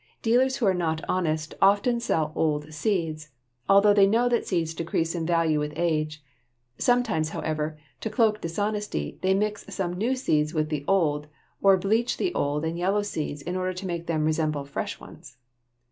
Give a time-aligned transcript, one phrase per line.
[0.23, 3.29] Dealers who are not honest often sell old seeds,
[3.69, 6.23] although they know that seeds decrease in value with age.
[6.79, 11.27] Sometimes, however, to cloak dishonesty they mix some new seeds with the old,
[11.61, 15.37] or bleach old and yellow seeds in order to make them resemble fresh ones.